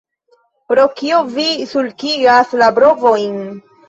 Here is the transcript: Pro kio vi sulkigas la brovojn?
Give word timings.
Pro 0.69 0.85
kio 1.01 1.19
vi 1.35 1.45
sulkigas 1.73 2.57
la 2.63 2.71
brovojn? 2.79 3.37